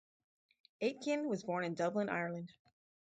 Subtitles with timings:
[0.81, 2.49] Aitken was born in Dublin, Ireland.